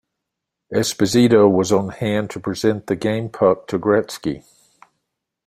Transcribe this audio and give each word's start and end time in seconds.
Esposito 0.73 1.47
was 1.47 1.71
on 1.71 1.89
hand 1.89 2.27
to 2.31 2.39
present 2.39 2.87
the 2.87 2.95
game 2.95 3.29
puck 3.29 3.67
to 3.67 3.77
Gretzky. 3.77 4.43